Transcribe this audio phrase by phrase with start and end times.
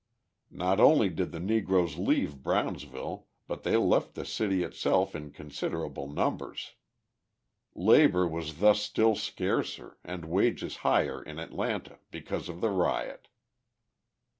[0.49, 6.07] Not only did the Negroes leave Brownsville, but they left the city itself in considerable
[6.09, 6.73] numbers.
[7.75, 13.27] Labour was thus still scarcer and wages higher in Atlanta because of the riot.